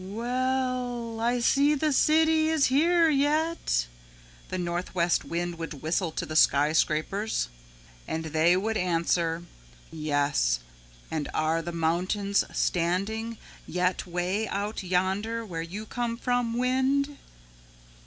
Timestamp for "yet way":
13.67-14.47